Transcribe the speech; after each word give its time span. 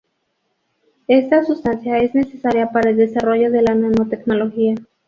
Esta 1.07 1.43
sustancia 1.45 1.99
es 1.99 2.15
necesaria 2.15 2.71
para 2.71 2.89
el 2.89 2.97
desarrollo 2.97 3.51
de 3.51 3.61
la 3.61 3.75
nanotecnología. 3.75 4.73